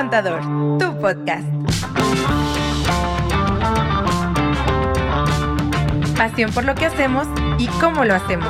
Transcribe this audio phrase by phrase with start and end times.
[0.00, 0.40] Contador,
[0.78, 1.46] tu podcast.
[6.16, 7.28] Pasión por lo que hacemos
[7.58, 8.48] y cómo lo hacemos.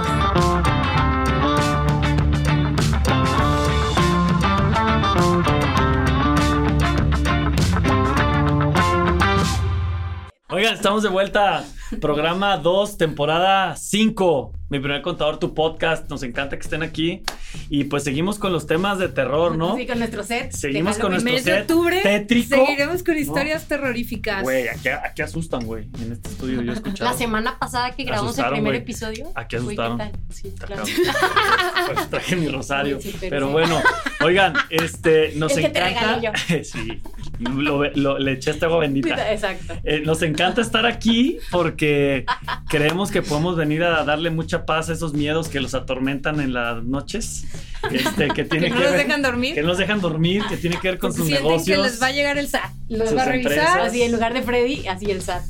[10.50, 11.64] Oigan, estamos de vuelta.
[12.00, 14.52] Programa 2, temporada 5.
[14.68, 16.08] Mi primer contador, tu podcast.
[16.08, 17.24] Nos encanta que estén aquí.
[17.72, 19.76] Y pues seguimos con los temas de terror, ¿no?
[19.76, 20.50] Sí, con nuestro set.
[20.50, 22.56] Seguimos con nuestro mes de set octubre tétrico.
[22.56, 24.42] seguiremos con historias terroríficas.
[24.42, 25.88] Güey, aquí, aquí asustan, güey.
[26.02, 27.08] En este estudio yo he escuchado.
[27.12, 28.76] La semana pasada que grabamos el primer güey.
[28.78, 29.30] episodio.
[29.36, 29.98] Aquí Güey, ¿qué asustaron.
[29.98, 30.12] tal?
[30.30, 30.82] Sí, claro.
[30.84, 31.94] cabrón.
[31.94, 33.00] Pues traje mi rosario.
[33.00, 33.52] Sí, pero pero sí.
[33.52, 33.82] bueno,
[34.24, 36.14] oigan, este, nos El que te encanta.
[36.16, 37.00] regalé sí,
[37.38, 39.32] lo- lo- le eché esta agua bendita.
[39.32, 39.74] Exacto.
[39.84, 42.26] Eh, nos encanta estar aquí porque
[42.68, 46.52] creemos que podemos venir a darle mucha paz a esos miedos que los atormentan en
[46.52, 47.44] las noches,
[47.90, 49.54] este, que que tiene no que los ver- dejan dormir.
[49.54, 51.76] que no los dejan dormir, que tiene que ver con porque sus sienten negocios.
[51.78, 52.70] que les va a llegar el SAT.
[52.88, 53.52] Los va a revisar.
[53.52, 53.76] empresas.
[53.86, 55.42] Así, en lugar de Freddy, así el SAT.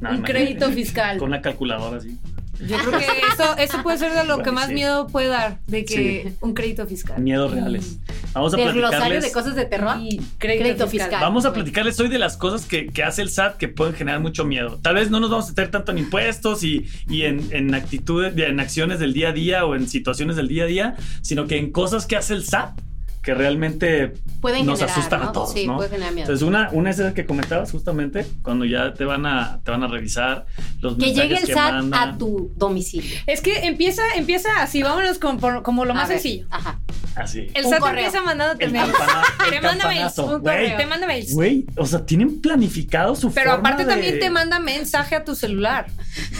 [0.00, 1.18] No, Un crédito fiscal.
[1.18, 2.18] Con una calculadora así.
[2.66, 5.84] Yo creo que eso, eso puede ser de lo que más miedo puede dar, de
[5.84, 7.20] que un crédito fiscal.
[7.20, 7.98] Miedos reales.
[8.32, 9.24] Vamos a platicarles.
[9.24, 9.96] de cosas de terror.
[10.00, 11.20] Y Crédito fiscal.
[11.20, 14.20] Vamos a platicarles hoy de las cosas que, que hace el SAT que pueden generar
[14.20, 14.78] mucho miedo.
[14.82, 18.36] Tal vez no nos vamos a meter tanto en impuestos y, y en, en actitudes,
[18.36, 21.58] en acciones del día a día o en situaciones del día a día, sino que
[21.58, 22.80] en cosas que hace el SAT
[23.24, 25.28] que realmente Pueden nos generar, asustan ¿no?
[25.28, 25.76] a todos, Sí, ¿no?
[25.76, 26.26] puede generar miedo.
[26.26, 29.82] Entonces una, una es esa que comentabas justamente cuando ya te van a, te van
[29.82, 30.44] a revisar
[30.80, 32.08] los que llegue el SAT mandan.
[32.10, 33.10] a tu domicilio.
[33.26, 36.46] Es que empieza, empieza así, vámonos con, por- como lo A más ver, sencillo.
[36.50, 36.78] Ajá.
[37.16, 37.48] Así.
[37.54, 38.04] El Un SAT correo.
[38.04, 38.92] empieza mandándote El mails.
[38.92, 40.14] campana- el Te manda mails.
[40.14, 40.76] campanazo, güey.
[40.76, 41.32] Te manda mails.
[41.32, 45.24] Güey, o sea, tienen planificado su Pero forma aparte de- también te manda mensaje a
[45.24, 45.86] tu celular.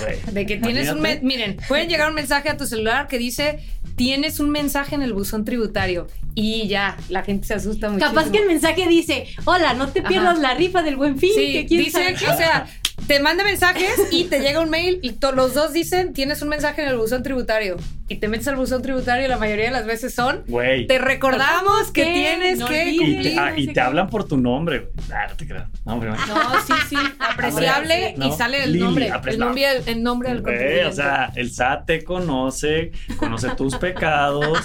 [0.01, 0.99] Güey, De que tienes un...
[0.99, 1.25] imagínate.
[1.27, 3.61] Miren, pueden llegar un mensaje a tu celular que dice,
[3.97, 6.09] tienes un mensaje en el buzón tributario.
[6.35, 8.05] Y ya, la gente se asusta mucho.
[8.05, 10.09] Capaz que el mensaje dice, hola, no te Ajá.
[10.09, 11.31] pierdas la rifa del buen fin.
[11.35, 12.27] Sí, que dice, qué".
[12.27, 12.67] o sea,
[13.07, 16.83] te manda mensajes y te llega un mail y los dos dicen, tienes un mensaje
[16.83, 17.77] en el buzón tributario.
[18.09, 20.87] Y te metes al buzón tributario y la mayoría de las veces son, Güey.
[20.87, 24.09] te recordamos que que tienes no que Y te, ah, y no sé te hablan
[24.11, 24.91] por tu nombre, güey.
[25.13, 25.69] Ah, no te creas.
[25.85, 26.21] No, hombre, güey.
[26.29, 30.43] No, sí, sí, apreciable No, y sale el Lili, nombre, el nombre, el nombre del
[30.43, 30.87] contribuyente.
[30.87, 34.59] o sea, el SAT te conoce, conoce tus pecados,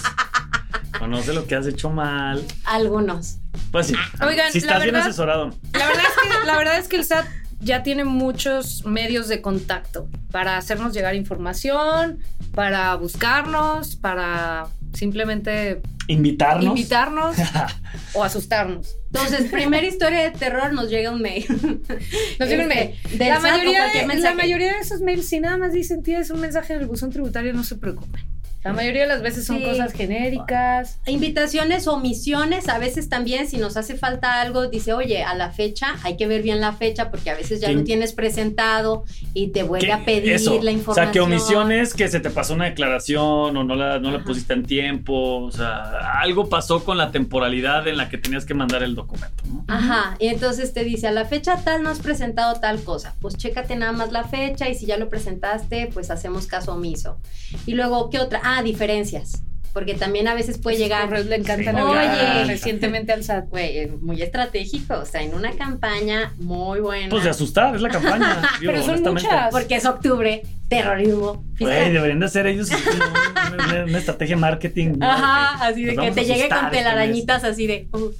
[0.98, 2.44] conoce lo que has hecho mal.
[2.64, 3.38] Algunos.
[3.72, 3.94] Pues sí.
[4.26, 5.50] Oigan, si la estás bien verdad- asesorado.
[5.72, 7.26] La verdad es que, la verdad es que el SAT
[7.60, 12.18] ya tiene muchos medios de contacto para hacernos llegar información,
[12.54, 16.64] para buscarnos, para simplemente Invitarnos.
[16.64, 17.36] invitarnos
[18.14, 18.96] o asustarnos.
[19.12, 21.44] Entonces, primera historia de terror nos llega un mail.
[22.38, 23.18] Nos llega un Este, mail.
[23.18, 26.40] del La mayoría, de, la mayoría de esos mails, si nada más dicen tienes un
[26.40, 28.22] mensaje en el buzón tributario, no se preocupen.
[28.62, 29.64] La mayoría de las veces son Sí.
[29.64, 30.98] cosas genéricas.
[31.06, 35.50] Invitaciones o misiones, a veces también, si nos hace falta algo, dice, oye, a la
[35.50, 39.04] fecha, hay que ver bien la fecha, porque a veces ya ¿Quién- lo tienes presentado
[39.32, 39.92] y te vuelve ¿Qué?
[39.94, 40.60] a pedir Eso.
[40.62, 40.94] la O información.
[41.06, 44.52] sea, que omisiones, que se te pasó una declaración o no la, no la pusiste
[44.52, 45.38] en tiempo.
[45.42, 49.42] O sea, algo pasó con la temporalidad en la que tenías que mandar el documento.
[49.46, 49.64] ¿no?
[49.68, 53.14] Ajá, y entonces te dice, a la fecha tal no has presentado tal cosa.
[53.20, 57.18] Pues chécate nada más la fecha y si ya lo presentaste, pues hacemos caso omiso.
[57.66, 58.40] Y luego, ¿qué otra?
[58.58, 59.42] Ah, diferencias.
[59.72, 61.80] Porque también a veces puede Esos llegar, correos le encantan Sí.
[61.80, 62.44] a Oye.
[62.44, 63.48] recientemente al SAT.
[63.50, 67.08] güey, muy estratégico, o sea, en una campaña muy buena.
[67.08, 68.42] Pues de asustar, es la campaña.
[68.60, 69.52] digo, Pero son muchas.
[69.52, 71.44] porque es octubre, terrorismo.
[71.60, 74.94] Güey, deberían de hacer ellos una, una- una estrategia de marketing.
[74.98, 75.06] ¿no?
[75.08, 77.88] Ajá, así de que te llegue con este telarañitas así de...
[77.92, 78.10] uh.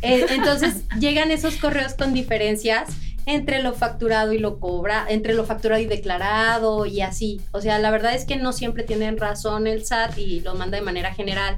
[0.00, 2.88] Eh, entonces llegan esos correos con diferencias
[3.26, 7.40] entre lo facturado y lo cobra, entre lo facturado y declarado y así.
[7.52, 10.76] O sea, la verdad es que no siempre tienen razón el SAT y lo manda
[10.78, 11.56] de manera general.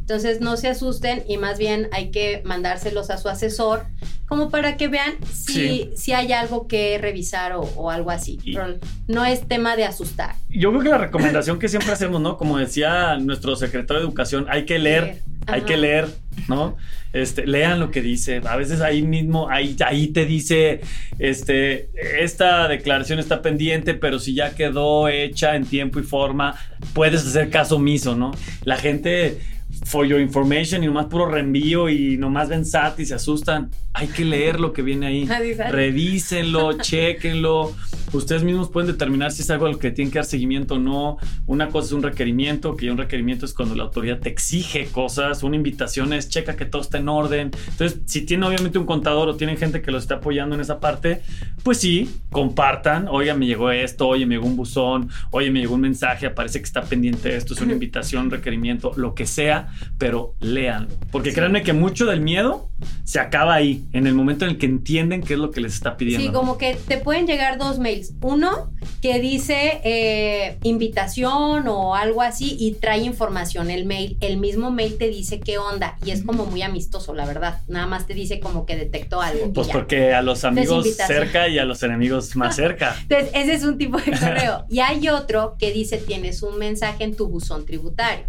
[0.00, 3.84] Entonces no se asusten y más bien hay que mandárselos a su asesor
[4.26, 5.90] como para que vean si, Sí.
[5.96, 8.38] si hay algo que revisar o, o algo así.
[8.42, 8.76] Y- Pero
[9.06, 10.34] no es tema de asustar.
[10.48, 12.38] Yo creo que la recomendación que siempre hacemos, ¿no?
[12.38, 15.22] Como decía nuestro secretario de Educación, hay que leer, Leer.
[15.48, 16.08] Hay que leer,
[16.46, 16.76] ¿no?
[17.12, 18.40] Este, lean lo que dice.
[18.46, 20.80] A veces ahí mismo, ahí, ahí te dice,
[21.18, 21.88] este,
[22.20, 26.54] esta declaración está pendiente, pero si ya quedó hecha en tiempo y forma,
[26.92, 28.32] puedes hacer caso omiso, ¿no?
[28.64, 29.38] La gente,
[29.84, 33.70] for your information, y nomás puro reenvío y nomás ven SAT y se asustan.
[33.92, 35.28] Hay que leer lo que viene ahí.
[35.70, 37.74] Revísenlo, chequenlo.
[38.12, 41.18] Ustedes mismos pueden determinar si es algo al que tienen que dar seguimiento o no.
[41.46, 45.42] Una cosa es un requerimiento, que un requerimiento es cuando la autoridad te exige cosas.
[45.42, 47.50] Una invitación es checa que todo está en orden.
[47.68, 50.80] Entonces, si tienen obviamente un contador o tienen gente que los está apoyando en esa
[50.80, 51.20] parte,
[51.62, 53.08] pues sí, compartan.
[53.08, 56.60] Oye, me llegó esto, oye, me llegó un buzón, oye, me llegó un mensaje, aparece
[56.60, 59.67] que está pendiente esto, es una invitación, requerimiento, lo que sea.
[59.98, 60.94] Pero léanlo.
[61.10, 62.68] Porque créanme que mucho del miedo
[63.04, 65.74] se acaba ahí, en el momento en el que entienden qué es lo que les
[65.74, 66.26] está pidiendo.
[66.26, 68.12] Sí, como que te pueden llegar dos mails.
[68.20, 68.70] Uno
[69.02, 73.70] que dice eh, invitación o algo así y trae información.
[73.70, 77.26] El mail, el mismo mail te dice qué onda y es como muy amistoso, la
[77.26, 77.60] verdad.
[77.68, 79.52] Nada más te dice como que detectó algo.
[79.52, 82.96] Pues porque a los amigos cerca y a los enemigos más cerca.
[83.02, 84.66] Entonces, ese es un tipo de correo.
[84.70, 88.26] Y hay otro que dice tienes un mensaje en tu buzón tributario.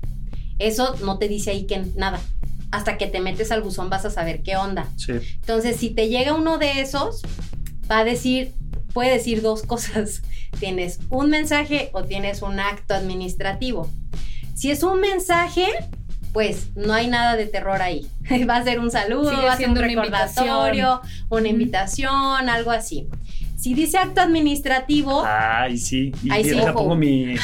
[0.59, 2.19] Eso no te dice ahí que nada.
[2.71, 4.87] Hasta que te metes al buzón vas a saber qué onda.
[4.95, 5.13] Sí.
[5.35, 7.23] Entonces, si te llega uno de esos,
[7.89, 8.53] va a decir,
[8.93, 10.21] puede decir dos cosas.
[10.59, 13.89] Tienes un mensaje o tienes un acto administrativo.
[14.55, 15.65] Si es un mensaje,
[16.33, 18.07] pues no hay nada de terror ahí.
[18.49, 22.71] Va a ser un saludo, Sigue va a ser un una recordatorio, una invitación, algo
[22.71, 23.07] así.
[23.57, 26.11] Si dice acto administrativo, Ay, sí.
[26.23, 27.35] Y Ahí sí, pongo mi,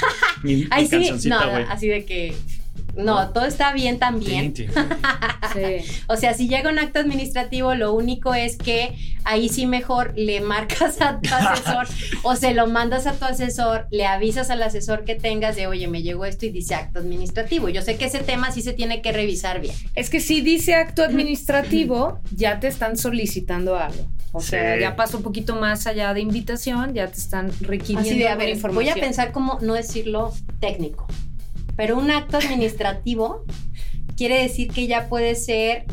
[0.43, 1.39] mi, ahí mi sí, no,
[1.69, 2.35] así de que
[2.97, 4.55] no, todo está bien también.
[4.55, 4.73] Sí, sí.
[6.07, 10.41] O sea, si llega un acto administrativo, lo único es que ahí sí mejor le
[10.41, 11.87] marcas a tu asesor
[12.23, 15.87] o se lo mandas a tu asesor, le avisas al asesor que tengas de, oye,
[15.87, 17.69] me llegó esto y dice acto administrativo.
[17.69, 19.75] Yo sé que ese tema sí se tiene que revisar bien.
[19.95, 24.05] Es que si dice acto administrativo, ya te están solicitando algo.
[24.31, 28.19] O sea, ya pasa un poquito más allá de invitación, ya te están requiriendo Así
[28.19, 28.35] de, a
[28.69, 31.07] voy a pensar cómo no decirlo técnico,
[31.75, 33.43] pero un acto administrativo
[34.17, 35.85] quiere decir que ya puede ser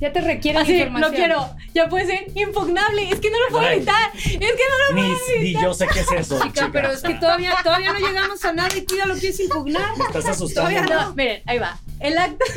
[0.00, 1.10] Ya te requieren Así, información.
[1.10, 1.50] lo quiero.
[1.72, 3.08] Ya puede ser impugnable.
[3.10, 4.10] Es que no lo puedo evitar.
[4.14, 5.62] Es que no lo Ni, puedo ni evitar.
[5.62, 6.40] yo sé qué es eso.
[6.42, 9.38] Chica, pero es que todavía, todavía no llegamos a nada y tú ya lo quieres
[9.40, 9.96] impugnar.
[9.96, 10.68] Me estás asustando.
[10.70, 11.78] Todavía No, miren, ahí va.
[12.00, 12.52] El acto O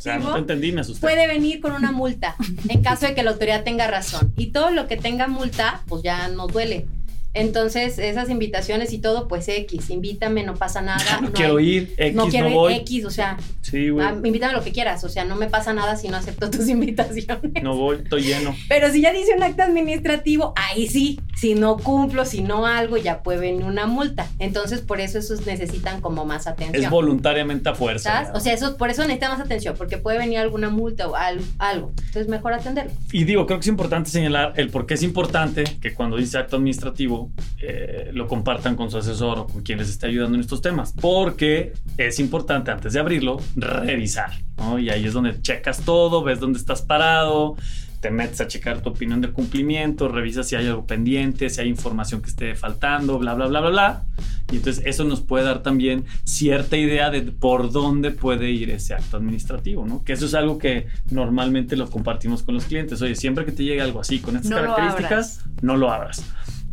[0.00, 1.00] sea, no administrativo te entendí, me asusté.
[1.00, 2.34] puede venir con una multa
[2.68, 4.34] en caso de que la autoridad tenga razón.
[4.36, 6.86] Y todo lo que tenga multa, pues ya nos duele.
[7.34, 11.02] Entonces, esas invitaciones y todo, pues X, invítame, no pasa nada.
[11.20, 12.74] no, no quiero hay- ir, X no no, quiero ir, voy.
[12.74, 14.06] X, o sea, Sí, güey.
[14.06, 16.68] ah, invítame lo que quieras, o sea, no me pasa nada si no acepto tus
[16.68, 17.62] invitaciones.
[17.62, 18.54] No voy, estoy lleno.
[18.68, 22.96] Pero si ya dice un acto administrativo, ahí sí, si no cumplo, si no algo,
[22.96, 24.28] ya puede venir una multa.
[24.38, 26.84] Entonces, por eso esos necesitan como más atención.
[26.84, 28.30] Es voluntariamente a fuerza.
[28.34, 31.40] O sea, eso, por eso necesita más atención, porque puede venir alguna multa o al-
[31.58, 31.92] algo.
[31.98, 32.92] Entonces, mejor atenderlo.
[33.12, 36.38] Y digo, creo que es importante señalar el por qué es importante que cuando dice
[36.38, 37.23] acto administrativo
[37.60, 40.94] eh, lo compartan con su asesor o con quien les esté ayudando en estos temas.
[41.00, 44.30] Porque es importante antes de abrirlo revisar.
[44.56, 44.78] ¿no?
[44.78, 47.56] Y ahí es donde checas todo, ves dónde estás parado,
[48.04, 51.68] te metes a checar tu opinión de cumplimiento, revisas si hay algo pendiente, si hay
[51.68, 54.04] información que esté faltando, bla, bla, bla, bla, bla.
[54.52, 58.92] Y entonces eso nos puede dar también cierta idea de por dónde puede ir ese
[58.92, 60.04] acto administrativo, ¿no?
[60.04, 63.00] Que eso es algo que normalmente lo compartimos con los clientes.
[63.00, 66.22] Oye, siempre que te llegue algo así con estas No lo características, no lo abras.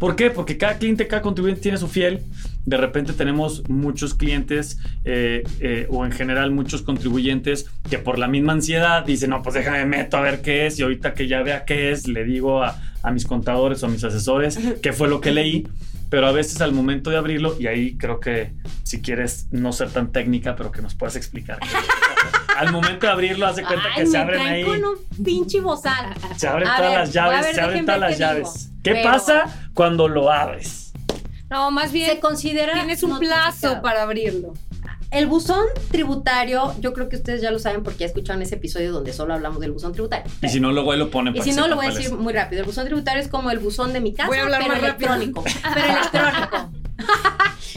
[0.02, 0.32] ¿Por qué?
[0.32, 2.24] Porque cada cliente, cada contribuyente tiene su fiel.
[2.66, 8.28] De repente tenemos muchos clientes eh, eh, o en general muchos contribuyentes que por la
[8.28, 11.44] misma ansiedad dicen, no, pues déjame meto a ver qué es y ahorita que ya
[11.44, 15.08] vea qué es, le digo a, a mis contadores o a mis asesores qué fue
[15.08, 15.68] lo que leí.
[16.10, 19.92] Pero a veces al momento de abrirlo, y ahí creo que si quieres no ser
[19.92, 21.60] tan técnica, pero que nos puedas explicar.
[22.62, 24.64] al momento de abrirlo, hace cuenta Ay, que se abren traen ahí.
[24.64, 26.14] con un pinche bozal.
[26.38, 28.54] Se abren A todas ver, las llaves, ver, se abren todas las llaves.
[28.54, 28.76] digo.
[28.84, 30.94] ¿Qué Pero- pasa cuando lo abres?
[31.50, 32.74] No, más bien Se considera.
[32.74, 34.54] tienes un plazo para abrirlo.
[35.12, 38.94] El buzón tributario, yo creo que ustedes ya lo saben porque ya escucharon ese episodio
[38.94, 40.32] donde solo hablamos del buzón tributario.
[40.42, 42.14] Y si no, luego ahí lo ponen Y para si no, lo voy a decir
[42.14, 42.62] muy rápido.
[42.62, 44.82] El buzón tributario es como el buzón de mi casa, Voy a hablar pero más
[44.82, 45.14] rápido.
[45.14, 45.44] electrónico.
[45.74, 46.72] pero electrónico.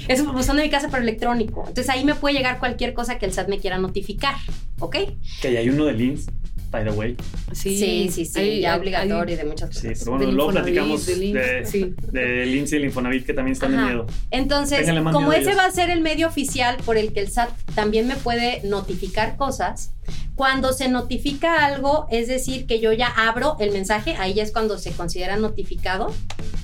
[0.06, 1.64] es un buzón de mi casa, pero electrónico.
[1.66, 4.36] Entonces ahí me puede llegar cualquier cosa que el SAT me quiera notificar.
[4.80, 4.96] ¿Ok?
[5.40, 6.26] Que ya hay uno de links,
[6.70, 7.16] by the way.
[7.52, 8.38] Sí, sí, sí.
[8.40, 10.04] Hay- ya hay- obligatorio y de muchas Sí, cosas.
[10.04, 11.94] pero bueno, luego platicamos IMSS, de, sí.
[12.12, 13.86] INSS y el Infonavit que también están de Ajá.
[13.86, 14.06] miedo.
[14.30, 17.50] Entonces, como miedo ese va a ser el medio oficial por el que el SAT
[17.74, 19.92] también me puede notificar cosas,
[20.34, 24.52] cuando se notifica algo, es decir, que yo ya abro el mensaje, ahí ya es
[24.52, 26.12] cuando se considera notificado,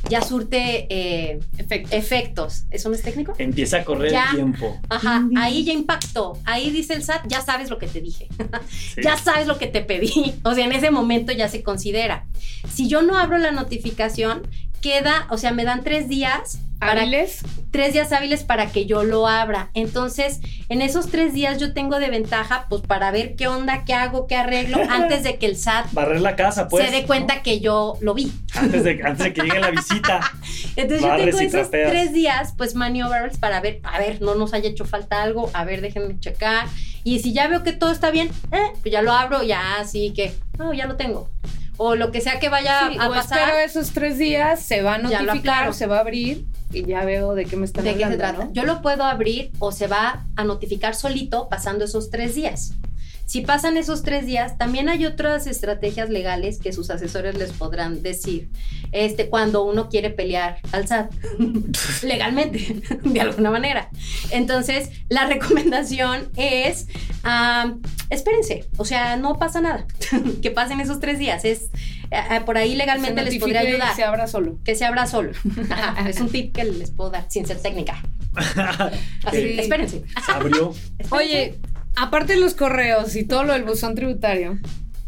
[0.08, 1.96] ya surte eh, Efecto.
[1.96, 2.64] efectos.
[2.70, 3.32] ¿Eso no es técnico?
[3.38, 4.26] Empieza a correr Ya.
[4.30, 4.76] el tiempo.
[4.88, 6.36] Ajá, ahí ya impactó.
[6.44, 8.28] Ahí dice el SAT, ya sabes lo que te dije.
[8.68, 9.02] Sí.
[9.04, 10.34] ya sabes lo que te pedí.
[10.44, 12.26] O sea, en ese momento ya se considera.
[12.72, 14.42] Si yo no abro la notificación,
[14.80, 17.42] queda, o sea, me dan tres días para ¿Hábiles?
[17.70, 19.70] tres días hábiles para que yo lo abra.
[19.74, 23.94] Entonces, en esos tres días yo tengo de ventaja, pues para ver qué onda, qué
[23.94, 26.86] hago, qué arreglo, antes de que el SAT Barrer la casa, pues.
[26.86, 28.32] se dé cuenta que yo lo vi.
[28.54, 30.20] Antes de, antes de que llegue la visita.
[30.76, 31.90] Entonces yo tengo esos trapeas.
[31.90, 35.64] tres días, pues maniobras para ver, a ver, no nos haya hecho falta algo, a
[35.64, 36.66] ver, déjenme checar.
[37.04, 40.12] Y si ya veo que todo está bien, eh, pues ya lo abro, ya así
[40.14, 41.28] que, no, ya lo tengo.
[41.82, 43.38] O lo que sea que vaya Sí, a o pasar.
[43.38, 45.72] espero esos tres días, se va a notificar, aclaro.
[45.72, 48.18] se va a abrir y ya veo de qué me están ¿De qué se hablando,
[48.24, 48.44] trata?
[48.44, 48.52] ¿no?
[48.52, 52.74] Yo lo puedo abrir o se va a notificar solito pasando esos tres días.
[53.30, 58.02] Si pasan esos tres días, también hay otras estrategias legales que sus asesores les podrán
[58.02, 58.48] decir
[58.90, 61.12] este, cuando uno quiere pelear al SAT
[62.02, 63.88] legalmente, de alguna manera.
[64.32, 66.88] Entonces, la recomendación es,
[68.10, 69.86] espérense, o sea, no pasa nada,
[70.42, 71.44] que pasen esos tres días.
[71.44, 71.70] Es,
[72.10, 73.94] ah, por ahí legalmente les podría ayudar.
[73.94, 74.58] se abra solo.
[74.64, 75.30] Que se abra solo.
[76.04, 78.02] Es un tip que les puedo dar sin ser técnica.
[79.24, 79.60] Así, Sí.
[79.60, 80.02] espérense.
[80.26, 80.74] Se abrió.
[81.10, 81.54] Oye,
[81.96, 84.58] aparte de los correos y todo lo del buzón tributario,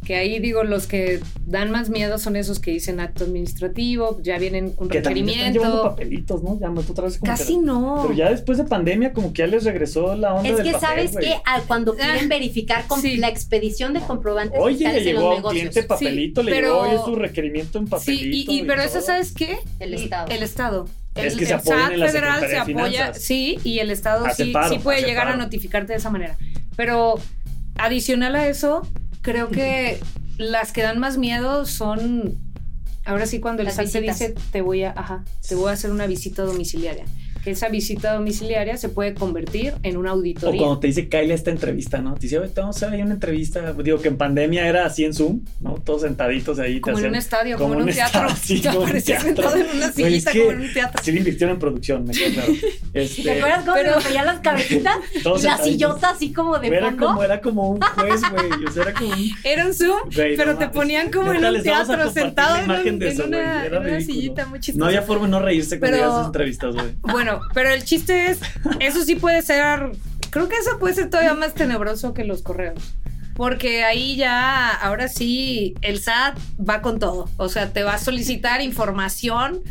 [0.05, 4.37] que ahí digo, los que dan más miedo son esos que dicen acto administrativo, ya
[4.37, 5.91] vienen un Que también están llevando requerimiento.
[5.91, 6.59] papelitos, ¿no?
[6.61, 8.01] Ya no, otra vez como Casi que- no.
[8.03, 10.73] Pero ya después de pandemia, como que ya les regresó la onda Es del que
[10.73, 13.17] papel, sabes que al- cuando quieren Ah, verificar con sí.
[13.19, 15.61] la expedición de comprobantes Oye, le en llegó los a un negocios.
[15.71, 18.53] cliente papelito, le pero- llegó hoy su requerimiento en Sí, papelito.
[18.53, 19.01] y, y- pero eso.
[19.01, 19.59] ¿sabes qué?
[19.79, 20.27] El Estado.
[20.33, 20.89] El Estado.
[21.15, 23.91] Es El, que se el apoyan SAT en la federal se apoya, sí, y el
[23.93, 26.37] Estado Hace sí, paro, sí puede llegar a notificarte de esa manera.
[26.77, 27.15] Pero
[27.77, 28.87] adicional a eso,
[29.23, 30.01] creo que
[30.39, 32.39] las que dan más miedo son
[33.05, 35.91] ahora sí cuando el SAT te dice te voy a, ajá, te voy a hacer
[35.91, 37.05] una visita domiciliaria.
[37.45, 40.59] Que esa visita domiciliaria se puede convertir en una O auditoría.
[40.61, 42.15] cuando te dice Kyle esta entrevista, ¿no?
[42.15, 43.73] Te dice, oye, te vamos a ahí una entrevista.
[43.73, 45.75] Digo que en pandemia era así en Zoom, ¿no?
[45.85, 46.75] Todos sentaditos ahí.
[46.77, 48.21] te como en hacían- un estadio, como, en un teatro.
[48.29, 49.43] estadio, sí, Te como en un aparecías teatro.
[49.51, 51.03] sentado en una Güey, es sillita que como en un teatro.
[51.03, 52.53] Sí le invirtieron en producción, me queda claro.
[52.95, 54.97] Este, ¿Te acuerdas cómo Pero- se las cabecitas?
[55.15, 57.07] y la sillota así como de Era fondo.
[57.07, 58.65] como, era como un juez, güey.
[58.69, 59.31] O sea, era como un...
[59.45, 62.59] Era un Zoom, Güey, pero no te ponían como en un a teatro, sentado la
[62.61, 64.15] en, imagen un- de en eso, una, Era en una ridículo.
[64.15, 64.79] sillita muy chistosa.
[64.79, 66.87] No había forma de no reírse cuando Pero- veías esas entrevistas, güey.
[67.01, 68.41] Bueno, pero el chiste es,
[68.81, 69.93] eso sí puede ser,
[70.31, 72.95] creo que eso puede ser todavía más tenebroso que los correos.
[73.35, 77.31] Porque ahí ya, ahora sí, el SAT va con todo.
[77.39, 79.63] O sea, te va a solicitar información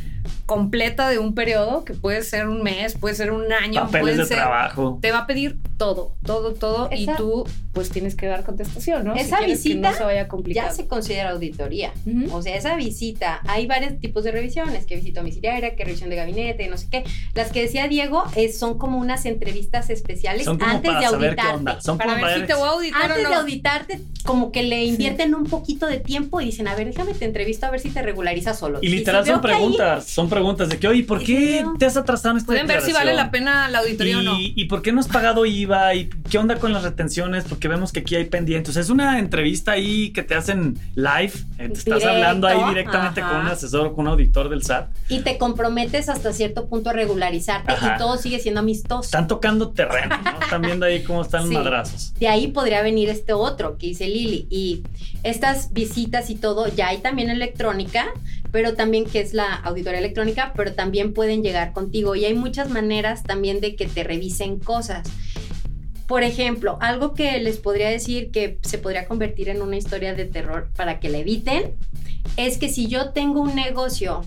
[0.46, 4.18] completa de un periodo, que puede ser un mes, puede ser un año, Papeles puede
[4.18, 4.38] de ser...
[4.38, 5.00] trabajo.
[5.02, 9.16] Te va a pedir todo, todo, todo, y tú pues tienes que dar contestación, ¿no?
[9.16, 10.68] Esa visita no se vaya complicado.
[10.70, 11.94] Ya se considera auditoría.
[12.32, 16.18] O sea, esa visita, hay varios tipos de revisiones, que visita domiciliaria, que revisión de
[16.18, 17.04] gabinete, no sé qué.
[17.34, 21.08] Las que decía Diego es, son como unas entrevistas especiales Son como antes para de
[21.08, 21.58] saber qué auditarte.
[21.58, 21.82] onda.
[21.82, 24.64] Son Para como ver si te voy a auditar Antes o de auditarte, como que
[24.64, 27.80] le invierten un poquito de tiempo y dicen, a ver, déjame te entrevisto a ver
[27.80, 28.80] si te regulariza solo.
[28.82, 31.86] Y literal si son ahí- preguntas, son preguntas de que, oye, ¿por Y qué te
[31.86, 34.38] has atrasado en esta Pueden ver si vale la pena la auditoría o no.
[34.40, 35.96] ¿Y, y por qué no has pagado IVA?
[35.96, 37.46] ¿Y qué onda con las retenciones?
[37.62, 38.76] Porque vemos que aquí hay pendientes.
[38.76, 41.32] Es una entrevista ahí que te hacen live.
[41.60, 43.30] eh, Te estás Directo, hablando ahí directamente ajá.
[43.34, 44.90] con un asesor o con un auditor del SAT.
[45.10, 47.94] Y te comprometes hasta cierto punto a regularizarte Ajá.
[47.94, 49.04] y todo sigue siendo amistoso.
[49.04, 50.40] Están tocando terreno, ¿no?
[50.42, 51.54] Están viendo ahí cómo están Sí.
[51.54, 52.14] los madrazos.
[52.20, 54.48] De ahí podría venir este otro que dice Lili.
[54.50, 54.82] Y
[55.22, 58.08] estas visitas y todo, ya hay también electrónica,
[58.52, 62.16] pero también que es la auditoría electrónica, pero también pueden llegar contigo.
[62.16, 65.08] Y hay muchas maneras también de que te revisen cosas.
[66.12, 70.26] Por ejemplo, algo que les podría decir que se podría convertir en una historia de
[70.26, 71.76] terror para que la eviten,
[72.36, 74.26] es que si yo tengo un negocio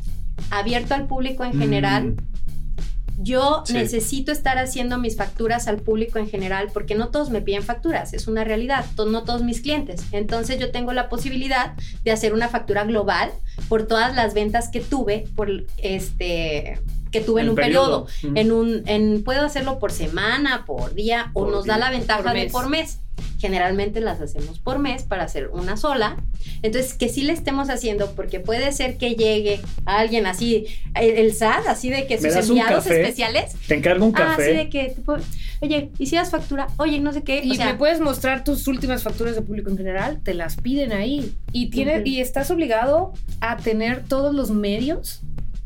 [0.49, 3.75] abierto al público en general, Mm, yo Sí.
[3.75, 8.14] necesito estar haciendo mis facturas al público en general porque no todos me piden facturas,
[8.14, 10.05] es una realidad, no todos mis clientes.
[10.12, 13.31] Entonces yo tengo la posibilidad de hacer una factura global
[13.69, 16.81] por todas las ventas que tuve por este
[17.14, 18.06] que tuve en un periodo.
[18.06, 18.33] periodo.
[18.33, 18.37] Mm.
[18.37, 22.23] En un en puedo hacerlo por semana, por día o Por nos da la ventaja
[22.25, 22.99] Por de por mes.
[23.38, 26.16] Generalmente las hacemos por mes para hacer una sola.
[26.62, 30.66] Entonces, que sí le estemos haciendo, porque puede ser que llegue alguien así,
[30.97, 33.02] el, el SAT, así de que ¿Me sus enviados café?
[33.02, 33.52] especiales.
[33.68, 34.54] Te encargo un Ah, así café.
[34.54, 35.16] de que, tipo,
[35.61, 36.66] oye, ¿hicieras factura?
[36.78, 37.42] Oye, no sé qué.
[37.44, 40.56] Y o sea, me puedes mostrar tus últimas facturas de público en general, te las
[40.56, 41.33] piden ahí.
[41.52, 45.21] Y, tiene, y estás obligado a tener todos los medios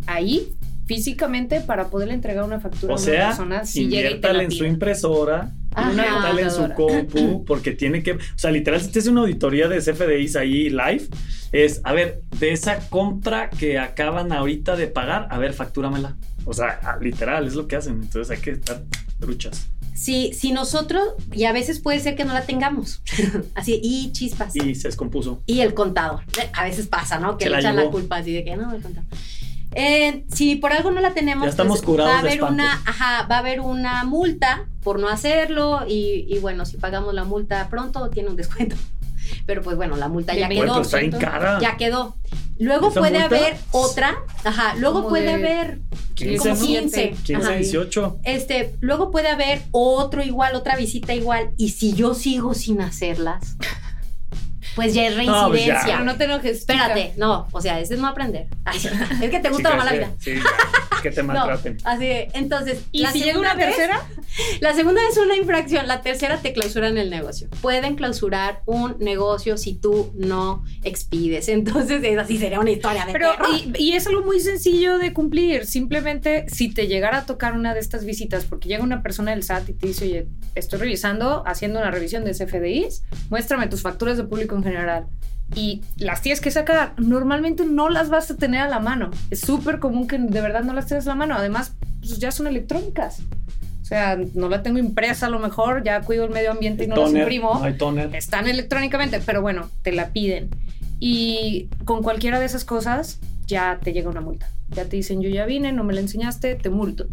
[0.07, 0.53] ahí
[0.89, 3.99] físicamente para poderle entregar una factura O a una sea, persona si llega y te
[4.17, 5.91] inviértale la en su impresora, Ajá.
[5.91, 9.69] inviértale en su compu, porque tiene que, o sea, literal, si te hace una auditoría
[9.69, 11.07] de CFDIs ahí live,
[11.53, 16.17] es, a ver, de esa compra que acaban ahorita de pagar, a ver, factúramela.
[16.47, 18.83] O sea, literal, es lo que hacen, entonces hay que estar
[19.21, 19.69] truchas.
[19.95, 21.03] si, si nosotros,
[21.33, 23.03] y a veces puede ser que no la tengamos,
[23.55, 24.57] así, y chispas.
[24.57, 25.43] Y se descompuso.
[25.45, 26.21] y el contador.
[26.55, 27.37] A veces pasa, ¿no?
[27.37, 27.93] Que Se le la echan la llevó.
[27.93, 29.09] culpa así de que no, el contador.
[29.75, 32.43] Eh, si por algo no la tenemos, Ya estamos pues, curados va a de haber
[32.43, 37.13] una, ajá, va a haber una multa por no hacerlo y, y bueno, si pagamos
[37.15, 38.77] la multa pronto tiene un descuento.
[39.47, 40.75] Pero pues bueno, la multa ya quedó.
[40.75, 41.59] pues está bien cara.
[41.61, 42.17] Ya quedó.
[42.59, 43.37] Luego ¿Esa puede multa?
[43.37, 45.79] haber otra, ajá, luego Como puede de haber
[46.15, 46.67] 15, como ¿no?
[46.67, 47.11] 15.
[47.11, 47.51] 15, ajá.
[47.53, 48.19] 18.
[48.25, 53.57] Este, luego puede haber otro igual, otra visita igual, y si yo sigo sin hacerlas,
[54.85, 55.75] pues ya es No, pues ya.
[55.75, 55.93] reincidencia.
[55.95, 56.61] Pero no te enojes.
[56.61, 56.73] chica.
[56.75, 58.47] Espérate, no, o sea, ese es no aprender.
[58.65, 58.79] Ay,
[59.23, 60.11] es que te gusta la mala sí, vida.
[60.19, 61.79] Sí, ya, que te No, maltraten.
[61.85, 64.01] así de, entonces, ¿Y la si llega una vez- tercera?
[64.61, 67.49] La segunda es una infracción, la tercera te clausuran el negocio.
[67.63, 71.49] Pueden clausurar un negocio si tú no expides.
[71.49, 73.33] Entonces, esa sí sería una historia de Pero,
[73.79, 75.65] y es algo muy sencillo de cumplir.
[75.67, 79.43] Simplemente, si te llegara a tocar una de estas visitas, porque llega una persona del
[79.43, 84.19] SAT y te dice, oye, estoy revisando, haciendo una revisión de CFDIs, muéstrame tus facturas
[84.19, 85.07] de público en general.
[85.55, 86.93] Y las tienes que sacar.
[86.99, 89.11] Normalmente no las vas a tener a la mano.
[89.31, 91.35] Es súper común que de verdad no las tengas a la mano.
[91.35, 93.21] Además, pues ya son electrónicas.
[93.81, 96.87] O sea, no la tengo impresa a lo mejor, ya cuido el medio ambiente y
[96.89, 98.15] no las Toner, imprimo no hay toner.
[98.15, 100.51] están electrónicamente, pero bueno, te la piden.
[101.01, 104.51] Y con cualquiera de esas cosas ya te llega una multa.
[104.69, 107.07] Ya te dicen, yo ya vine, no me la enseñaste, te multo.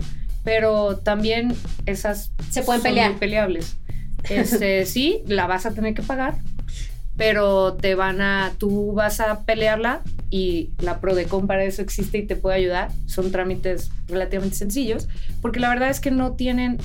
[0.44, 3.16] Pero también esas Se pueden son pelear.
[3.16, 3.78] peleables.
[4.30, 6.36] Este, sí, la vas a tener que pagar,
[7.18, 12.26] pero te van a, tú vas a pelearla y la Prodecon para eso existe y
[12.26, 12.90] te puede ayudar.
[13.06, 15.08] Son trámites relativamente sencillos,
[15.42, 16.78] porque la verdad es que no tienen,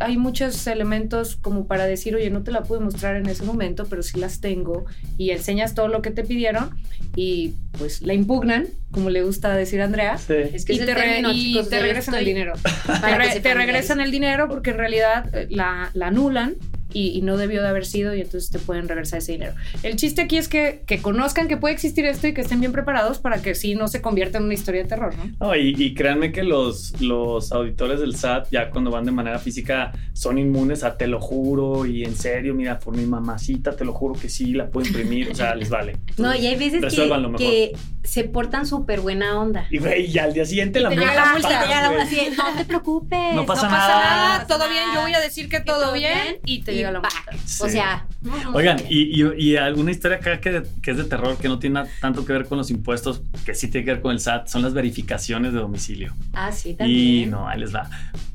[0.00, 3.86] hay muchos elementos como para decir, oye, no te la pude mostrar en ese momento,
[3.88, 4.86] pero sí las tengo
[5.16, 6.70] y enseñas todo lo que te pidieron
[7.14, 10.18] y pues la impugnan, como le gusta decir a Andrea.
[10.18, 10.34] Sí.
[10.52, 12.52] Es que Y te, re- término, y chicos, te yo regresan el dinero.
[13.00, 16.56] Te, re- regresan el dinero porque en realidad eh, la, la anulan
[16.92, 19.54] y, y no debió de haber sido y entonces te pueden regresar ese dinero.
[19.82, 22.72] El chiste aquí es que, que conozcan que puede existir esto y que estén bien
[22.72, 25.30] preparados para que sí no se convierta en una historia de terror, ¿no?
[25.48, 29.38] No, y, y créanme que los, los auditores del SAT, ya cuando van de manera
[29.38, 33.84] física, son inmunes a te lo juro y en serio, mira, por mi mamacita, te
[33.84, 35.96] lo juro que sí, la puedo imprimir, o sea, les vale.
[36.18, 37.36] No, y hay veces que, mejor.
[37.36, 39.66] que se portan súper buena onda.
[39.70, 41.14] Y güey, y al día siguiente la multa.
[41.14, 43.34] la multa, pagas, Y te llega la multa no te preocupes.
[43.34, 44.04] No pasa no pasa nada.
[44.04, 44.94] nada, No todo pasa bien, nada.
[44.96, 46.98] yo voy a decir que Que todo bien y te llega la.
[47.00, 47.02] O
[47.44, 47.70] Sí.
[47.70, 48.06] sea,
[48.54, 51.74] Oigan, y, y- y alguna historia acá que, que es de terror, que no tiene
[51.74, 54.48] nada- tanto que ver con los impuestos, que sí tiene que ver con el SAT,
[54.48, 56.14] son las verificaciones de domicilio.
[56.32, 57.30] Ah, sí, Y también.
[57.30, 57.88] no, ahí les va.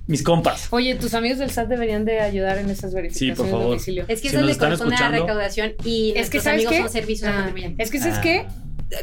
[0.08, 0.68] Mis compas.
[0.72, 3.68] Oye, tus amigos del SAT deberían de ayudar en esas verificaciones por de favor.
[3.70, 4.06] domicilio.
[4.08, 6.74] Es que Si eso le corresponde a la recaudación y Es que, nuestros ¿sabes amigos
[6.74, 6.80] qué?
[6.82, 8.22] son servicios Ah, es que, ¿sabes Ah.
[8.22, 8.46] qué?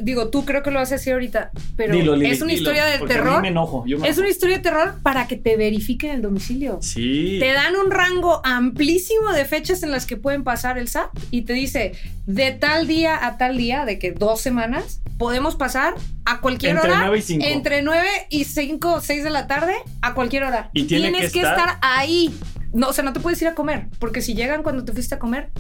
[0.00, 2.84] Digo, tú creo que lo haces así ahorita, pero Dilo, Lili, es una dilo, historia
[2.86, 3.42] de a mí terror.
[3.42, 3.84] me enojo.
[3.86, 6.78] yo me Es una historia de terror para que te verifiquen el domicilio.
[6.82, 7.38] Sí.
[7.40, 11.42] Te dan un rango amplísimo de fechas en las que pueden pasar el SAT y
[11.42, 11.92] te dice
[12.26, 16.90] de tal día a tal día, de que dos semanas, podemos pasar a cualquier Entre
[16.90, 17.00] hora.
[17.06, 17.46] 9 y 5.
[17.46, 20.70] Entre 9 y 5 o 6 de la tarde a cualquier hora.
[20.72, 22.32] Y tiene Tienes que estar ahí.
[22.72, 25.14] No, o sea, no te puedes ir a comer, porque si llegan cuando te fuiste
[25.14, 25.50] a comer,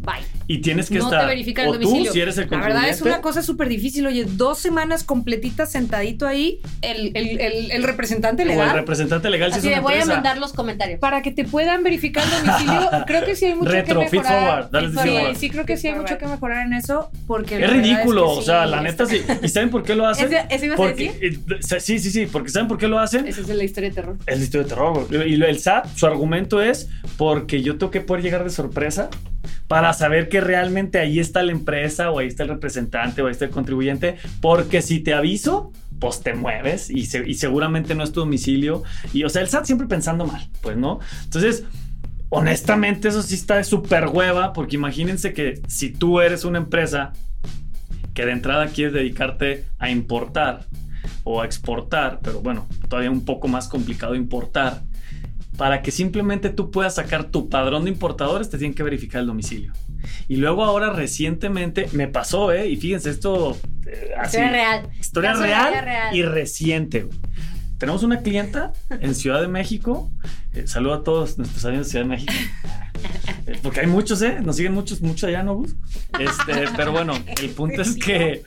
[0.00, 0.24] bye.
[0.46, 1.20] Y tienes que no estar.
[1.20, 2.06] te verifican el o domicilio.
[2.06, 4.04] tú, si eres el la verdad es una cosa súper difícil.
[4.06, 8.74] Oye, dos semanas completitas sentadito ahí, el, el- el- el representante O el legal.
[8.74, 10.98] representante legal si Así es de una voy a mandar los comentarios.
[10.98, 14.40] para que te puedan verificar el domicilio, creo que sí hay mucho Retro, que mejorar.
[14.64, 15.36] forward, dale Sí, forward.
[15.36, 18.42] sí, creo que sí hay mucho que mejorar en eso, porque Es ridículo, que o
[18.42, 19.22] sea, la neta sí.
[19.42, 20.26] ¿Y saben por qué lo hacen?
[20.26, 23.28] ¿Ese- ese ibas a porque, eh, sí, sí, sí, porque ¿saben por qué lo hacen?
[23.28, 24.16] Esa es la historia de terror.
[24.26, 25.06] Es la historia de terror.
[25.28, 29.10] Y el SAT, su argumento es porque yo tengo que poder llegar de sorpresa
[29.68, 33.32] para saber que realmente ahí está la empresa o ahí está el representante o ahí
[33.32, 34.16] está el contribuyente.
[34.40, 38.82] Porque si te aviso, pues te mueves y, se- y seguramente no es tu domicilio.
[39.12, 40.98] Y o sea, el SAT siempre pensando mal, pues no.
[41.24, 41.64] Entonces,
[42.30, 47.12] honestamente, eso sí está de súper hueva porque imagínense que si tú eres una empresa
[48.14, 50.66] que de entrada quieres dedicarte a importar
[51.24, 54.82] o a exportar, pero bueno, todavía un poco más complicado importar,
[55.60, 59.26] para que simplemente tú puedas sacar tu padrón de importadores, te tienen que verificar el
[59.26, 59.74] domicilio.
[60.26, 62.70] Y luego ahora recientemente me pasó, ¿eh?
[62.70, 63.58] Y fíjense, esto...
[63.86, 64.88] eh, así, Historia real.
[64.98, 66.16] Historia real, real.
[66.16, 67.08] y reciente.
[67.76, 70.10] Tenemos una clienta en Ciudad de México.
[70.54, 72.32] Eh, saludo a todos nuestros amigos de Ciudad de México.
[73.46, 74.38] Eh, Porque hay muchos, ¿eh?
[74.42, 75.76] Nos siguen muchos, muchos allá, ¿no, Gus?
[76.18, 78.44] Este, pero bueno, el punto es que,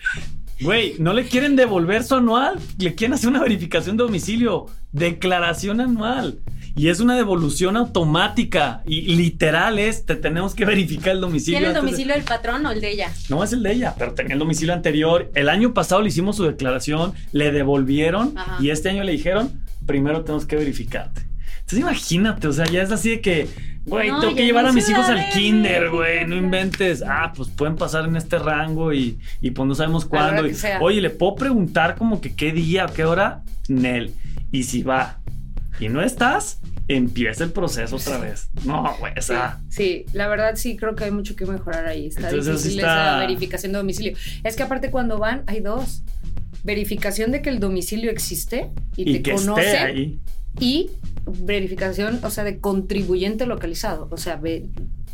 [0.61, 2.59] güey, no le quieren devolver su anual.
[2.79, 4.65] Le quieren hacer una verificación de domicilio.
[4.91, 6.39] Declaración anual.
[6.75, 8.81] Y es una devolución automática.
[8.85, 11.59] Y literal es, te tenemos que verificar el domicilio.
[11.59, 13.11] ¿Tiene el de- domicilio del patrón o el de ella?
[13.29, 15.31] no es el de ella, pero tenía el domicilio anterior.
[15.35, 18.57] El año pasado le hicimos su declaración, le devolvieron Ajá.
[18.61, 19.51] y este año le dijeron,
[19.85, 21.21] primero tenemos que verificarte.
[21.59, 23.47] Entonces imagínate, o sea, ya es así de que,
[23.85, 26.25] güey, No, tengo que llevar no a mis hijos al kinder, güey.
[26.27, 27.01] no inventes.
[27.07, 30.45] Ah, pues pueden pasar en este rango y, y pues no sabemos cuándo.
[30.47, 30.53] Y.
[30.81, 33.43] Oye, ¿le puedo preguntar como que qué día o qué hora?
[33.69, 34.13] Nel.
[34.51, 35.19] Y si va
[35.79, 38.49] y no estás, empieza el proceso otra vez.
[38.65, 39.59] No, güey, o sea...
[39.69, 42.07] Sí, la verdad sí creo que hay mucho que mejorar ahí.
[42.07, 44.13] Está Entonces, sí difícil está- esa verificación de domicilio.
[44.43, 46.03] Es que aparte cuando van hay dos.
[46.63, 50.19] Verificación de que el domicilio existe y, Y te que esté ahí.
[50.59, 50.91] y
[51.25, 54.07] verificación, o sea, de contribuyente localizado.
[54.11, 54.39] O sea,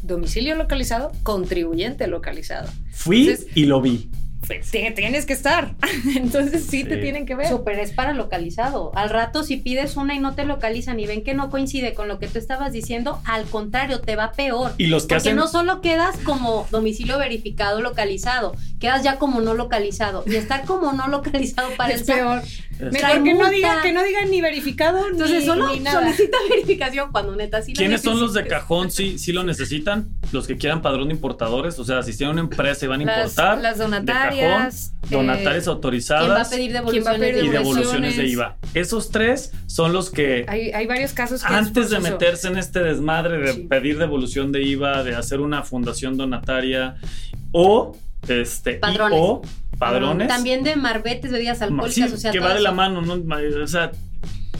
[0.03, 2.69] domicilio localizado, contribuyente localizado.
[2.91, 4.09] Fui Entonces- y lo vi.
[4.49, 5.75] Pues, te- tienes que estar.
[6.15, 7.47] Entonces sí, te tienen que ver.
[7.47, 8.91] Súper es para localizado.
[8.95, 12.07] Al rato, si pides una y no te localizan y ven que no coincide con
[12.07, 14.73] lo que tú estabas diciendo, al contrario, te va peor.
[14.79, 15.35] Y los que Porque hacen.
[15.35, 20.23] no solo quedas como domicilio verificado localizado, quedas ya como no localizado.
[20.25, 22.41] Y estar como no localizado para es el peor.
[22.79, 23.49] Mejor que no,
[23.83, 25.99] que digan ni verificado Entonces ni, solo ni nada.
[26.01, 28.89] solicita verificación cuando neta sí lo ¿Quiénes son los de cajón?
[28.89, 30.07] Sí, sí lo necesitan.
[30.31, 31.79] Los que quieran padrón de importadores.
[31.79, 33.57] O sea, si tienen una empresa y van a importar.
[33.59, 37.19] las de donatarias, cajón, donatarias eh, ¿Quién va a autorizadas pedir ¿Quién va a devoluciones?
[37.19, 38.27] pedir de y devoluciones de?
[38.27, 38.57] IVA.
[38.75, 42.57] Esos tres son los que Hay, hay varios casos que es antes de meterse en
[42.57, 43.59] este desmadre de Sí.
[43.69, 46.95] pedir devolución de IVA, de hacer una fundación donataria
[47.51, 49.17] o este y- Padrones.
[49.19, 49.41] o
[49.79, 53.13] padrones También de marbetes, bebidas alcohólicas, sí, o sea, que va de la mano, ¿no?
[53.63, 53.91] O sea,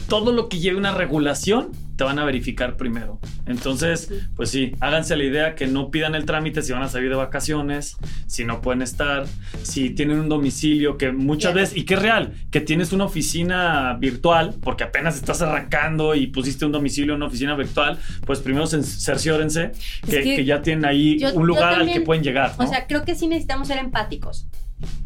[0.08, 3.20] todo lo que lleve una regulación te van a verificar primero.
[3.46, 7.10] Entonces, pues sí, háganse la idea que no pidan el trámite si van a salir
[7.10, 9.26] de vacaciones, si no pueden estar,
[9.64, 13.98] si tienen un domicilio que muchas veces, y que es real, que tienes una oficina
[14.00, 18.64] virtual, porque apenas estás arrancando y pusiste un domicilio en una oficina virtual, pues primero
[18.66, 19.74] cer- cerciórense
[20.10, 22.56] que, que que ya tienen ahí yo- un lugar al que pueden llegar.
[22.58, 22.64] ¿no?
[22.64, 24.48] O sea, creo que sí necesitamos ser empáticos.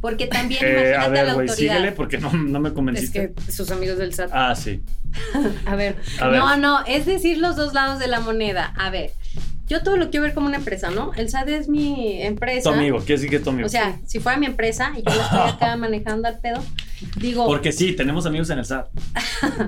[0.01, 1.73] Porque también Eh, imagínate a a, ver, la güey, autoridad.
[1.75, 3.33] síguele porque no, no me Es convenciste.
[3.45, 4.29] que sus amigos del SAT.
[4.33, 4.81] Ah, sí.
[5.65, 6.39] A ver, A ver.
[6.39, 8.73] No, no, es decir los dos lados de la moneda.
[8.77, 9.12] A ver,
[9.73, 11.12] yo todo lo quiero ver como una empresa, ¿no?
[11.15, 12.69] El SAT es mi empresa.
[12.69, 13.65] Tu amigo, quiere decir que es tu amigo.
[13.65, 16.63] O sea, si fuera mi empresa y yo la estoy acá manejando al pedo,
[17.17, 18.88] digo, Porque sí, tenemos amigos en el SAT.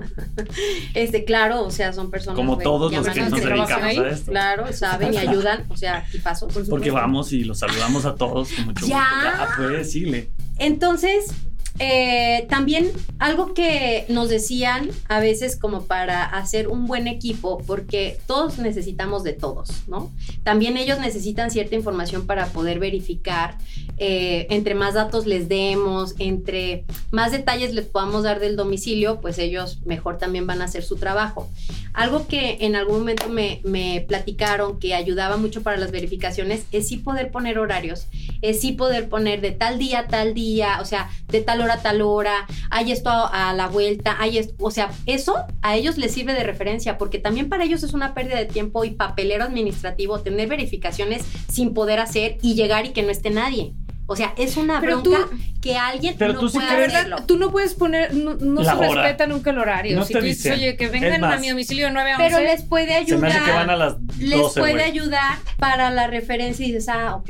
[0.93, 4.31] este, claro, o sea, son personas Como todos los que nos dedicamos a esto.
[4.31, 6.53] Claro, saben y ayudan, o sea, y pasos.
[6.53, 8.99] por Porque vamos y los saludamos a todos con mucho Ya.
[8.99, 9.23] gusto.
[9.23, 10.29] Ya, pues, síguele.
[10.59, 11.33] Entonces,
[11.79, 18.17] eh, también algo que nos decían a veces como para hacer un buen equipo, porque
[18.27, 20.11] todos necesitamos de todos, ¿no?
[20.43, 23.57] También ellos necesitan cierta información para poder verificar.
[23.97, 29.37] eh, entre más datos les demos, entre más detalles les podamos dar del domicilio, pues
[29.37, 31.49] ellos mejor también van a hacer su trabajo.
[31.93, 36.87] Algo que en algún momento me, me platicaron que ayudaba mucho para las verificaciones es
[36.89, 38.07] sí poder poner horarios,
[38.41, 41.81] es sí poder poner de tal día tal día, o sea, de tal hora a
[41.81, 45.97] tal hora, hay esto a, a la vuelta, hay esto, o sea, eso a ellos
[45.97, 49.43] les sirve de referencia, porque también para ellos es una pérdida de tiempo y papelero
[49.43, 53.73] administrativo tener verificaciones sin poder hacer y llegar y que no esté nadie.
[54.07, 56.77] O sea, es una Pero bronca tú- que alguien Pero no tú sí puede De
[56.77, 57.17] verdad, hacerlo.
[57.25, 59.01] tú no puedes poner, no, no La se hora.
[59.01, 59.95] respeta nunca el horario.
[59.97, 62.29] No si te tú dices, oye, que vengan a mi domicilio de 9 a 11.
[62.29, 63.19] Pero les puede Se ayudar.
[63.21, 66.89] me hace que van a las 12, les puede ayudar para la referencia y dices,
[66.89, 67.29] ah, ok.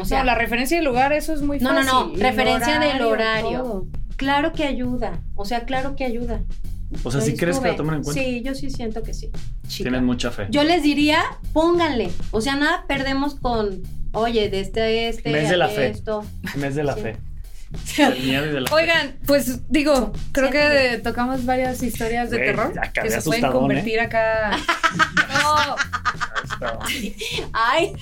[0.00, 1.92] O sea, no, la referencia del lugar, eso es muy No, no, fácil.
[1.92, 3.58] no, El referencia del horario.
[3.62, 3.86] todo.
[4.16, 5.20] claro que ayuda.
[5.36, 6.40] O sea, claro que ayuda.
[7.04, 8.20] O sea, Yo ¿sí crees que lo toman en cuenta?
[8.20, 9.30] Sí, yo sí siento que sí.
[9.68, 9.84] Chica.
[9.90, 10.48] Tienen mucha fe.
[10.50, 12.10] Yo les diría, pónganle.
[12.32, 13.80] O sea, nada perdemos con,
[14.12, 15.88] oye, de este a este, Mes de la fe.
[15.88, 16.24] esto.
[16.56, 17.00] Mes de la Sí.
[17.02, 17.16] fe.
[17.96, 18.74] Del miedo y de la fe.
[18.74, 23.44] Oigan, pues digo, creo Sí, que tocamos varias historias de Güey, terror que se pueden
[23.44, 24.50] asustadón, convertir acá.
[25.30, 25.76] No,
[27.52, 27.92] Ay,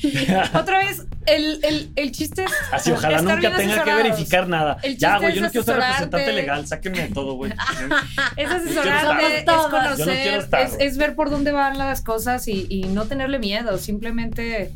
[0.54, 2.50] otra vez, el, el, el chiste es.
[2.72, 4.78] Así, ojalá estar nunca tenga que verificar nada.
[4.82, 6.66] El Ya, güey, yo no quiero ser representante legal.
[6.66, 7.52] Sáquenme de todo, güey.
[8.36, 12.66] Es asesorarte, quiero es conocer, no estar, es, ver por dónde van las cosas y,
[12.68, 14.72] y no tenerle miedo, simplemente,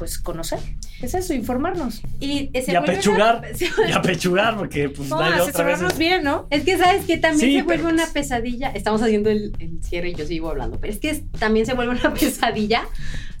[0.00, 0.58] pues, conocer.
[1.02, 2.00] Es eso, informarnos.
[2.20, 3.42] y, se Y apechugar.
[3.78, 5.48] una- Y apechugar, porque pues No, hay otra vez.
[5.50, 6.46] asesorarnos bien, ¿no?
[6.50, 8.70] Es que sabes que también Sí, se vuelve pero- una pesadilla.
[8.70, 11.74] Estamos haciendo el, el cierre y yo sigo hablando, pero es que es- también se
[11.74, 12.82] vuelve una pesadilla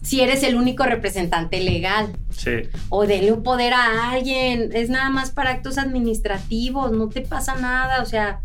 [0.02, 2.52] si eres el único representante legal Sí.
[2.90, 4.70] o denle un poder a alguien.
[4.74, 8.02] Es nada más para actos administrativos, no te pasa nada.
[8.02, 8.40] O sea,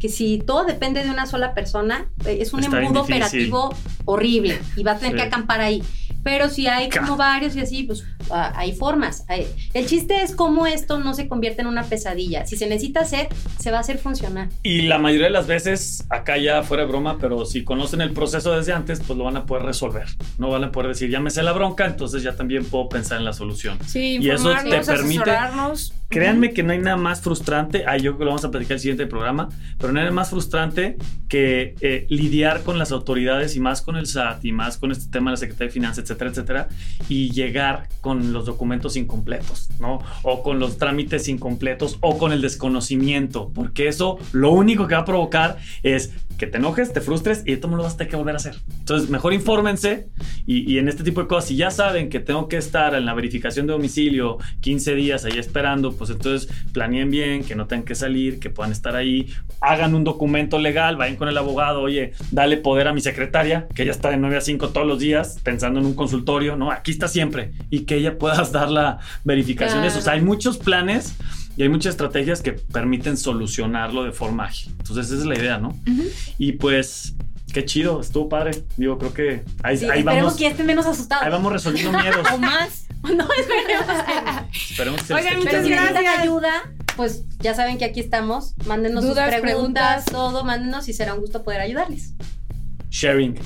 [0.00, 3.74] que si todo depende de una sola persona, eh, es un Está embudo operativo
[4.04, 5.16] horrible y va a tener Sí.
[5.18, 5.82] que acampar ahí.
[6.26, 9.24] Pero si hay como varios y así, pues ah, hay formas.
[9.28, 12.44] Hay- El chiste es cómo esto no se convierte en una pesadilla.
[12.46, 13.28] Si se necesita hacer,
[13.60, 14.48] se va a hacer funcionar.
[14.64, 18.10] Y la mayoría de las veces, acá ya fuera de broma, pero si conocen el
[18.12, 20.06] proceso desde antes, pues lo van a poder resolver.
[20.38, 23.18] No van a poder decir, ya me sé la bronca, entonces ya también puedo pensar
[23.18, 23.78] en la solución.
[23.86, 25.92] Sí, Y eso te permite- asesorarnos.
[26.08, 28.74] Créanme que no hay nada más frustrante, ah, yo creo que lo vamos a platicar
[28.74, 30.96] el siguiente programa, pero no hay nada más frustrante
[31.28, 35.10] que eh, lidiar con las autoridades y más con el SAT y más con este
[35.10, 36.68] tema de la Secretaría de Finanzas, etcétera, etcétera,
[37.08, 39.98] y llegar con los documentos incompletos, ¿no?
[40.22, 45.00] O con los trámites incompletos o con el desconocimiento, porque eso lo único que va
[45.00, 48.10] a provocar es que te enojes, te frustres y esto me lo vas a tener
[48.10, 48.56] que volver a hacer.
[48.78, 50.08] Entonces, mejor infórmense
[50.46, 53.06] y, y en este tipo de cosas, si ya saben que tengo que estar en
[53.06, 57.84] la verificación de domicilio 15 días ahí esperando, pues entonces planeen bien, que no tengan
[57.84, 62.12] que salir, que puedan estar ahí, hagan un documento legal, vayan con el abogado, oye,
[62.30, 65.38] dale poder a mi secretaria, que ella está de 9 a 5 todos los días,
[65.42, 66.70] pensando en un consultorio, ¿no?
[66.70, 69.98] Aquí está siempre, y que ella pueda dar la verificación de eso.
[69.98, 71.16] O sea, hay muchos planes
[71.56, 74.74] y hay muchas estrategias que permiten solucionarlo de forma ágil.
[74.78, 75.76] Entonces, esa es la idea, ¿no?
[76.38, 77.14] Y pues,
[77.52, 78.62] qué chido, estuvo padre.
[78.76, 80.34] Digo, creo que ahí, Sí, ahí esperemos vamos.
[80.36, 81.24] que estén menos asustados.
[81.24, 82.26] Ahí vamos resolviendo miedos.
[82.32, 82.82] O más.
[83.06, 85.92] No, esperemos que Esperemos que Oigan, quite si gracias.
[85.92, 88.54] necesitan ayuda, pues ya saben que aquí estamos.
[88.66, 90.04] Mándenos Dudas, sus preguntas, preguntas.
[90.06, 92.14] todo, mándenos y será un gusto poder ayudarles.
[92.90, 93.36] Sharing.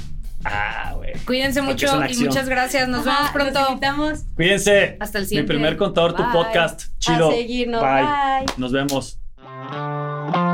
[0.44, 1.12] Ah, güey.
[1.26, 2.88] Cuídense Porque mucho y muchas gracias.
[2.88, 3.70] Nos Ajá, vemos pronto.
[3.70, 4.96] Invitamos Cuídense.
[5.00, 5.52] Hasta el Mi siguiente.
[5.52, 6.84] primer contador, tu podcast.
[6.98, 7.30] Chido.
[7.30, 7.82] a seguirnos.
[7.82, 8.02] Bye.
[8.02, 8.54] Bye.
[8.56, 9.18] Nos vemos.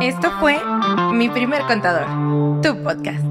[0.00, 0.58] Esto fue
[1.12, 2.06] Mi Primer Contador,
[2.62, 3.22] tu podcast.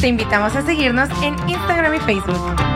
[0.00, 2.67] Te invitamos a seguirnos en Instagram y Facebook.